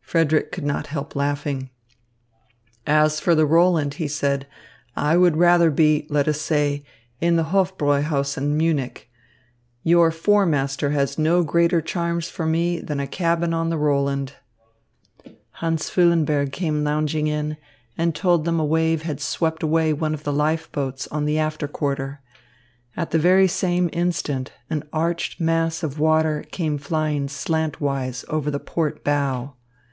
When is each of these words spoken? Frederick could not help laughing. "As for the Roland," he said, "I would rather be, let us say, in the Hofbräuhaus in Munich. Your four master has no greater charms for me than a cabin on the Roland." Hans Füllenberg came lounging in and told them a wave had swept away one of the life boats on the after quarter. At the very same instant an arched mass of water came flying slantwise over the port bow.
Frederick 0.00 0.50
could 0.50 0.64
not 0.64 0.86
help 0.86 1.14
laughing. 1.14 1.68
"As 2.86 3.20
for 3.20 3.34
the 3.34 3.44
Roland," 3.44 3.92
he 4.00 4.08
said, 4.08 4.46
"I 4.96 5.18
would 5.18 5.36
rather 5.36 5.70
be, 5.70 6.06
let 6.08 6.26
us 6.26 6.40
say, 6.40 6.82
in 7.20 7.36
the 7.36 7.52
Hofbräuhaus 7.52 8.38
in 8.38 8.56
Munich. 8.56 9.10
Your 9.82 10.10
four 10.10 10.46
master 10.46 10.92
has 10.92 11.18
no 11.18 11.44
greater 11.44 11.82
charms 11.82 12.26
for 12.30 12.46
me 12.46 12.80
than 12.80 13.00
a 13.00 13.06
cabin 13.06 13.52
on 13.52 13.68
the 13.68 13.76
Roland." 13.76 14.32
Hans 15.50 15.90
Füllenberg 15.90 16.52
came 16.52 16.82
lounging 16.84 17.26
in 17.26 17.58
and 17.98 18.14
told 18.14 18.46
them 18.46 18.58
a 18.58 18.64
wave 18.64 19.02
had 19.02 19.20
swept 19.20 19.62
away 19.62 19.92
one 19.92 20.14
of 20.14 20.24
the 20.24 20.32
life 20.32 20.72
boats 20.72 21.06
on 21.08 21.26
the 21.26 21.38
after 21.38 21.68
quarter. 21.68 22.22
At 22.96 23.10
the 23.10 23.18
very 23.18 23.46
same 23.46 23.90
instant 23.92 24.52
an 24.70 24.84
arched 24.90 25.38
mass 25.38 25.82
of 25.82 25.98
water 25.98 26.46
came 26.50 26.78
flying 26.78 27.26
slantwise 27.28 28.24
over 28.30 28.50
the 28.50 28.58
port 28.58 29.04
bow. 29.04 29.52